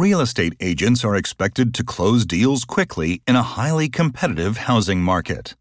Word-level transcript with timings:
real 0.00 0.22
estate 0.22 0.54
agents 0.60 1.04
are 1.04 1.14
expected 1.14 1.74
to 1.74 1.84
close 1.84 2.24
deals 2.24 2.64
quickly 2.64 3.20
in 3.26 3.36
a 3.36 3.42
highly 3.42 3.86
competitive 3.86 4.56
housing 4.56 4.98
market. 4.98 5.54